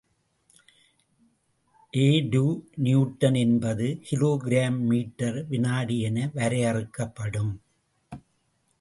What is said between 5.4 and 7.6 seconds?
வினாடி என வரையறுக்கப்படும்.